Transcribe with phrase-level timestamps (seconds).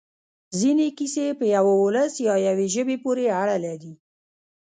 [0.59, 3.93] ځینې کیسې په یوه ولس یا یوې ژبې پورې اړه لري.